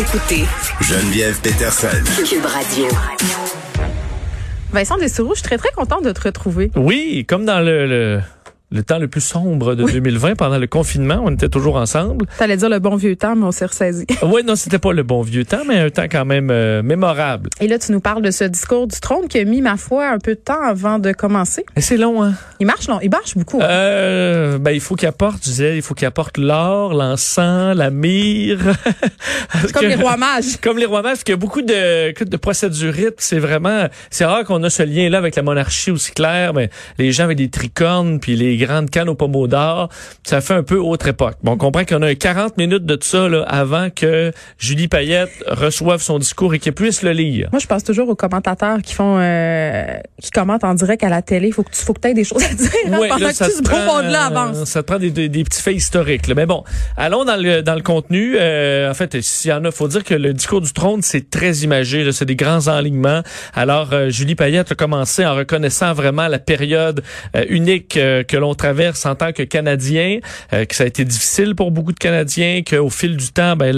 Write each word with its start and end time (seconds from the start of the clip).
Écoutez 0.00 0.44
Geneviève 0.80 1.38
Peterson. 1.42 1.88
Cube 2.26 2.46
Radio. 2.46 2.86
Vincent 4.72 4.96
Dessouroux, 4.96 5.34
je 5.34 5.40
suis 5.40 5.42
très, 5.46 5.58
très 5.58 5.70
contente 5.72 6.04
de 6.04 6.12
te 6.12 6.22
retrouver. 6.22 6.70
Oui, 6.74 7.26
comme 7.28 7.44
dans 7.44 7.60
le, 7.60 7.86
le, 7.86 8.20
le 8.72 8.82
temps 8.84 8.98
le 8.98 9.08
plus 9.08 9.20
sombre 9.20 9.74
de 9.74 9.84
2020, 9.84 10.36
pendant 10.36 10.58
le 10.58 10.66
confinement, 10.66 11.20
on 11.24 11.32
était 11.32 11.48
toujours 11.48 11.76
ensemble. 11.76 12.26
T'allais 12.38 12.56
dire 12.56 12.68
le 12.68 12.78
bon 12.78 12.94
vieux 12.96 13.16
temps, 13.16 13.34
mais 13.34 13.44
on 13.44 13.50
s'est 13.52 13.66
ressaisi. 13.66 14.06
oui, 14.22 14.42
non, 14.46 14.54
c'était 14.54 14.78
pas 14.78 14.92
le 14.92 15.02
bon 15.02 15.22
vieux 15.22 15.44
temps, 15.44 15.62
mais 15.66 15.78
un 15.78 15.90
temps 15.90 16.04
quand 16.10 16.24
même 16.24 16.50
euh, 16.50 16.82
mémorable. 16.82 17.50
Et 17.60 17.66
là, 17.66 17.78
tu 17.78 17.90
nous 17.90 18.00
parles 18.00 18.22
de 18.22 18.30
ce 18.30 18.44
discours 18.44 18.86
du 18.86 18.98
trône 19.00 19.26
qui 19.28 19.38
a 19.38 19.44
mis, 19.44 19.60
ma 19.60 19.76
foi, 19.76 20.08
un 20.08 20.18
peu 20.18 20.34
de 20.34 20.40
temps 20.40 20.62
avant 20.62 20.98
de 21.00 21.12
commencer. 21.12 21.64
Et 21.76 21.80
c'est 21.80 21.96
long, 21.96 22.22
hein? 22.22 22.34
Il 22.60 22.66
marche 22.66 22.86
long, 22.86 23.00
il 23.02 23.10
marche 23.10 23.36
beaucoup. 23.36 23.60
hein? 23.60 23.66
Euh, 23.68 24.58
ben, 24.58 24.70
il 24.70 24.80
faut 24.80 24.94
qu'il 24.94 25.08
apporte, 25.08 25.38
je 25.38 25.50
disais, 25.50 25.76
il 25.76 25.82
faut 25.82 25.94
qu'il 25.94 26.06
apporte 26.06 26.38
l'or, 26.38 26.94
l'encens, 26.94 27.76
la 27.76 27.90
myrrhe. 27.90 28.76
C'est 29.62 29.72
comme 29.72 29.86
les 29.86 29.96
rois 29.96 30.16
mages. 30.16 30.56
Comme 30.62 30.78
les 30.78 30.86
rois 30.86 31.02
mages, 31.02 31.10
parce 31.12 31.24
qu'il 31.24 31.32
y 31.32 31.34
a 31.34 31.38
beaucoup 31.38 31.62
de, 31.62 32.24
de 32.24 32.36
procédurites. 32.36 33.16
C'est 33.18 33.38
vraiment, 33.38 33.86
c'est 34.10 34.24
rare 34.24 34.44
qu'on 34.44 34.62
a 34.62 34.70
ce 34.70 34.82
lien-là 34.82 35.18
avec 35.18 35.34
la 35.36 35.42
monarchie 35.42 35.90
aussi 35.90 36.12
clair, 36.12 36.54
mais 36.54 36.70
les 36.98 37.10
gens 37.12 37.24
avec 37.24 37.36
des 37.36 37.50
tricornes, 37.50 38.20
puis 38.20 38.36
les 38.36 38.56
grandes 38.60 38.90
cannes 38.90 39.08
aux 39.08 39.14
pommeaux 39.14 39.48
d'or, 39.48 39.88
ça 40.22 40.40
fait 40.40 40.54
un 40.54 40.62
peu 40.62 40.78
autre 40.78 41.08
époque. 41.08 41.36
Bon, 41.42 41.52
on 41.52 41.56
comprend 41.56 41.84
qu'on 41.84 42.02
a 42.02 42.14
40 42.14 42.56
minutes 42.56 42.84
de 42.86 42.98
ça, 43.00 43.28
là, 43.28 43.42
avant 43.48 43.90
que 43.90 44.32
Julie 44.58 44.88
Payette 44.88 45.30
reçoive 45.48 46.00
son 46.00 46.18
discours 46.18 46.54
et 46.54 46.58
qu'elle 46.58 46.74
puisse 46.74 47.02
le 47.02 47.12
lire. 47.12 47.48
Moi, 47.52 47.60
je 47.60 47.66
pense 47.66 47.84
toujours 47.84 48.08
aux 48.08 48.14
commentateurs 48.14 48.78
qui 48.82 48.94
font, 48.94 49.18
euh, 49.18 49.84
qui 50.20 50.30
commentent 50.30 50.64
en 50.64 50.74
direct 50.74 51.02
à 51.02 51.08
la 51.08 51.22
télé. 51.22 51.48
Il 51.48 51.52
faut 51.52 51.62
que 51.62 51.70
tu, 51.70 51.82
faut 51.82 51.92
que 51.92 52.06
aies 52.06 52.14
des 52.14 52.24
choses 52.24 52.44
à 52.44 52.54
dire 52.54 52.70
hein, 52.86 52.98
Ouais, 52.98 53.08
pendant 53.08 53.26
là, 53.26 53.32
que 53.32 53.44
tout 53.44 53.50
ce 53.50 53.62
prend, 53.62 53.98
euh, 53.98 54.12
avance. 54.14 54.64
Ça 54.64 54.82
te 54.82 54.86
prend 54.86 54.98
des, 54.98 55.10
des, 55.10 55.28
des 55.28 55.44
petits 55.44 55.62
faits 55.62 55.76
historiques. 55.76 56.26
là. 56.28 56.34
Mais 56.34 56.46
bon, 56.46 56.64
allons 56.96 57.24
dans 57.24 57.36
le, 57.36 57.62
dans 57.62 57.74
le 57.74 57.82
contenu. 57.82 58.36
Euh, 58.38 58.90
en 58.90 58.94
fait, 58.94 59.20
s'il 59.20 59.50
y 59.50 59.54
en 59.54 59.64
a, 59.64 59.70
faut 59.70 59.88
dire 59.88 60.04
que 60.04 60.14
le 60.14 60.32
discours 60.32 60.60
du 60.60 60.72
trône, 60.72 61.02
c'est 61.02 61.30
très 61.30 61.58
imagé. 61.58 62.04
là. 62.04 62.12
C'est 62.12 62.24
des 62.24 62.36
grands 62.36 62.68
enlignements. 62.68 63.22
Alors, 63.54 63.88
euh, 63.92 64.10
Julie 64.10 64.34
Payette 64.34 64.72
a 64.72 64.74
commencé 64.74 65.24
en 65.24 65.34
reconnaissant 65.34 65.92
vraiment 65.92 66.28
la 66.28 66.38
période 66.38 67.02
euh, 67.36 67.44
unique 67.48 67.96
euh, 67.96 68.22
que 68.22 68.36
l'on 68.36 68.49
traverse 68.54 69.06
en 69.06 69.14
tant 69.14 69.32
que 69.32 69.42
Canadien, 69.42 70.18
euh, 70.52 70.64
que 70.64 70.74
ça 70.74 70.84
a 70.84 70.86
été 70.86 71.04
difficile 71.04 71.54
pour 71.54 71.70
beaucoup 71.70 71.92
de 71.92 71.98
Canadiens, 71.98 72.62
qu'au 72.68 72.90
fil 72.90 73.16
du 73.16 73.32
temps, 73.32 73.56
ben, 73.56 73.74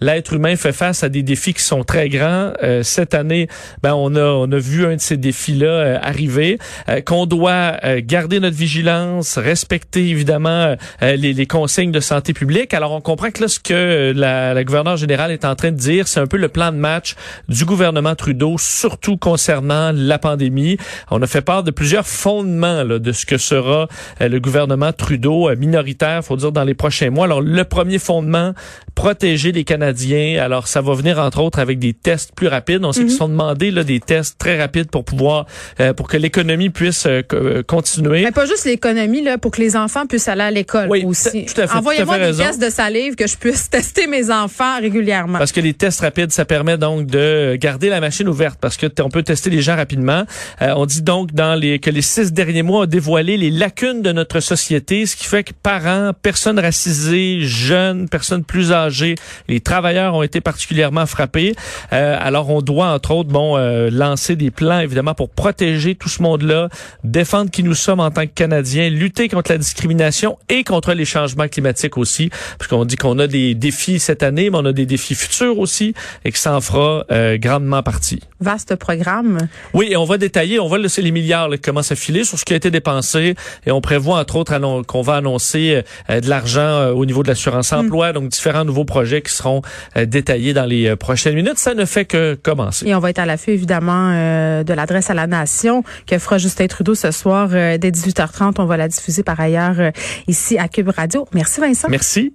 l'être 0.00 0.32
humain 0.32 0.56
fait 0.56 0.72
face 0.72 1.02
à 1.02 1.08
des 1.08 1.22
défis 1.22 1.54
qui 1.54 1.62
sont 1.62 1.84
très 1.84 2.08
grands. 2.08 2.52
Euh, 2.62 2.82
cette 2.82 3.14
année, 3.14 3.48
ben, 3.82 3.94
on 3.94 4.14
a, 4.14 4.24
on 4.24 4.50
a 4.52 4.58
vu 4.58 4.86
un 4.86 4.96
de 4.96 5.00
ces 5.00 5.16
défis-là 5.16 5.66
euh, 5.66 5.98
arriver, 6.02 6.58
euh, 6.88 7.00
qu'on 7.00 7.26
doit 7.26 7.76
euh, 7.84 8.00
garder 8.04 8.40
notre 8.40 8.56
vigilance, 8.56 9.38
respecter 9.38 10.08
évidemment 10.08 10.76
euh, 11.02 11.16
les, 11.16 11.32
les 11.32 11.46
consignes 11.46 11.92
de 11.92 12.00
santé 12.00 12.32
publique. 12.32 12.74
Alors, 12.74 12.92
on 12.92 13.00
comprend 13.00 13.30
que 13.30 13.42
là, 13.42 13.48
ce 13.48 13.60
que 13.60 14.12
la, 14.14 14.54
la 14.54 14.64
gouverneure 14.64 14.96
générale 14.96 15.30
est 15.30 15.44
en 15.44 15.54
train 15.54 15.72
de 15.72 15.76
dire, 15.76 16.08
c'est 16.08 16.20
un 16.20 16.26
peu 16.26 16.36
le 16.36 16.48
plan 16.48 16.72
de 16.72 16.76
match 16.76 17.14
du 17.48 17.64
gouvernement 17.64 18.14
Trudeau, 18.14 18.56
surtout 18.58 19.16
concernant 19.16 19.92
la 19.92 20.18
pandémie. 20.18 20.76
On 21.10 21.20
a 21.22 21.26
fait 21.26 21.42
part 21.42 21.62
de 21.62 21.70
plusieurs 21.70 22.06
fondements 22.06 22.82
là, 22.82 22.98
de 22.98 23.12
ce 23.12 23.26
que 23.26 23.38
sera 23.38 23.85
euh, 24.20 24.28
le 24.28 24.40
gouvernement 24.40 24.92
Trudeau 24.92 25.48
euh, 25.48 25.56
minoritaire, 25.56 26.24
faut 26.24 26.36
dire, 26.36 26.52
dans 26.52 26.64
les 26.64 26.74
prochains 26.74 27.10
mois. 27.10 27.26
Alors, 27.26 27.40
le 27.40 27.64
premier 27.64 27.98
fondement, 27.98 28.52
protéger 28.94 29.52
les 29.52 29.64
Canadiens. 29.64 30.42
Alors, 30.42 30.66
ça 30.68 30.80
va 30.80 30.94
venir, 30.94 31.18
entre 31.18 31.40
autres, 31.40 31.58
avec 31.58 31.78
des 31.78 31.92
tests 31.92 32.32
plus 32.34 32.48
rapides. 32.48 32.84
On 32.84 32.92
sait 32.92 33.02
qu'ils 33.02 33.10
sont 33.10 33.28
demandés 33.28 33.70
là, 33.70 33.84
des 33.84 34.00
tests 34.00 34.38
très 34.38 34.58
rapides 34.58 34.90
pour 34.90 35.04
pouvoir, 35.04 35.46
euh, 35.80 35.92
pour 35.92 36.08
que 36.08 36.16
l'économie 36.16 36.70
puisse 36.70 37.06
euh, 37.06 37.22
euh, 37.32 37.62
continuer. 37.62 38.24
Mais 38.24 38.32
pas 38.32 38.46
juste 38.46 38.64
l'économie, 38.64 39.22
là, 39.22 39.38
pour 39.38 39.50
que 39.50 39.60
les 39.60 39.76
enfants 39.76 40.06
puissent 40.06 40.28
aller 40.28 40.42
à 40.42 40.50
l'école 40.50 40.88
Oui, 40.88 41.04
aussi. 41.04 41.46
Envoyez-moi 41.72 42.18
des 42.18 42.36
tests 42.36 42.60
de 42.60 42.70
salive 42.70 43.14
que 43.14 43.26
je 43.26 43.36
puisse 43.36 43.68
tester 43.70 44.06
mes 44.06 44.30
enfants 44.30 44.80
régulièrement. 44.80 45.38
Parce 45.38 45.52
que 45.52 45.60
les 45.60 45.74
tests 45.74 46.00
rapides, 46.00 46.32
ça 46.32 46.44
permet 46.44 46.78
donc 46.78 47.06
de 47.06 47.56
garder 47.56 47.88
la 47.88 48.00
machine 48.00 48.28
ouverte 48.28 48.58
parce 48.60 48.76
que 48.76 48.86
on 49.00 49.10
peut 49.10 49.22
tester 49.22 49.50
les 49.50 49.62
gens 49.62 49.76
rapidement. 49.76 50.24
Euh, 50.62 50.72
on 50.76 50.86
dit 50.86 51.02
donc 51.02 51.32
dans 51.32 51.54
les 51.54 51.78
que 51.78 51.90
les 51.90 52.02
six 52.02 52.32
derniers 52.32 52.62
mois 52.62 52.82
ont 52.82 52.86
dévoilé 52.86 53.36
les 53.36 53.50
lacunes 53.50 53.75
de 53.84 54.12
notre 54.12 54.40
société, 54.40 55.04
ce 55.04 55.16
qui 55.16 55.26
fait 55.26 55.44
que 55.44 55.52
parents, 55.62 56.12
personnes 56.22 56.58
racisées, 56.58 57.40
jeunes, 57.42 58.08
personnes 58.08 58.42
plus 58.42 58.72
âgées, 58.72 59.16
les 59.48 59.60
travailleurs 59.60 60.14
ont 60.14 60.22
été 60.22 60.40
particulièrement 60.40 61.04
frappés. 61.04 61.54
Euh, 61.92 62.16
alors 62.18 62.48
on 62.48 62.62
doit 62.62 62.88
entre 62.88 63.10
autres 63.10 63.28
bon 63.28 63.58
euh, 63.58 63.90
lancer 63.90 64.34
des 64.34 64.50
plans 64.50 64.80
évidemment 64.80 65.12
pour 65.12 65.28
protéger 65.28 65.94
tout 65.94 66.08
ce 66.08 66.22
monde-là, 66.22 66.70
défendre 67.04 67.50
qui 67.50 67.62
nous 67.62 67.74
sommes 67.74 68.00
en 68.00 68.10
tant 68.10 68.22
que 68.22 68.32
Canadiens, 68.34 68.88
lutter 68.88 69.28
contre 69.28 69.52
la 69.52 69.58
discrimination 69.58 70.38
et 70.48 70.64
contre 70.64 70.94
les 70.94 71.04
changements 71.04 71.48
climatiques 71.48 71.98
aussi, 71.98 72.30
parce 72.58 72.68
qu'on 72.68 72.86
dit 72.86 72.96
qu'on 72.96 73.18
a 73.18 73.26
des 73.26 73.54
défis 73.54 73.98
cette 73.98 74.22
année, 74.22 74.48
mais 74.48 74.56
on 74.56 74.64
a 74.64 74.72
des 74.72 74.86
défis 74.86 75.14
futurs 75.14 75.58
aussi 75.58 75.92
et 76.24 76.32
que 76.32 76.38
ça 76.38 76.54
en 76.54 76.62
fera 76.62 77.04
euh, 77.10 77.36
grandement 77.36 77.82
partie. 77.82 78.20
Vaste 78.40 78.74
programme. 78.76 79.48
Oui, 79.74 79.88
et 79.90 79.96
on 79.96 80.04
va 80.04 80.16
détailler, 80.16 80.58
on 80.60 80.68
va 80.68 80.78
laisser 80.78 81.02
les 81.02 81.10
milliards 81.10 81.50
là, 81.50 81.56
qui 81.56 81.62
commencent 81.62 81.92
à 81.92 81.96
filer 81.96 82.24
sur 82.24 82.38
ce 82.38 82.44
qui 82.46 82.54
a 82.54 82.56
été 82.56 82.70
dépensé 82.70 83.34
et 83.66 83.72
on 83.72 83.80
prévoit 83.80 84.18
entre 84.18 84.36
autres 84.36 84.56
qu'on 84.86 85.02
va 85.02 85.16
annoncer 85.16 85.82
euh, 86.10 86.20
de 86.20 86.28
l'argent 86.28 86.60
euh, 86.60 86.92
au 86.92 87.04
niveau 87.04 87.22
de 87.22 87.28
l'assurance 87.28 87.72
emploi, 87.72 88.12
donc 88.12 88.28
différents 88.28 88.64
nouveaux 88.64 88.84
projets 88.84 89.22
qui 89.22 89.32
seront 89.32 89.62
euh, 89.96 90.06
détaillés 90.06 90.54
dans 90.54 90.64
les 90.64 90.96
prochaines 90.96 91.34
minutes. 91.34 91.58
Ça 91.58 91.74
ne 91.74 91.84
fait 91.84 92.04
que 92.04 92.34
commencer. 92.34 92.86
Et 92.86 92.94
on 92.94 93.00
va 93.00 93.10
être 93.10 93.18
à 93.18 93.26
l'affût, 93.26 93.50
évidemment, 93.50 94.12
euh, 94.12 94.64
de 94.64 94.72
l'adresse 94.72 95.10
à 95.10 95.14
la 95.14 95.26
nation 95.26 95.82
que 96.06 96.18
fera 96.18 96.38
Justin 96.38 96.66
Trudeau 96.66 96.94
ce 96.94 97.10
soir 97.10 97.50
euh, 97.52 97.78
dès 97.78 97.90
18h30. 97.90 98.54
On 98.58 98.64
va 98.64 98.76
la 98.76 98.88
diffuser 98.88 99.22
par 99.22 99.38
ailleurs 99.40 99.78
euh, 99.78 99.90
ici 100.28 100.58
à 100.58 100.68
Cube 100.68 100.88
Radio. 100.88 101.26
Merci, 101.32 101.60
Vincent. 101.60 101.88
Merci. 101.90 102.32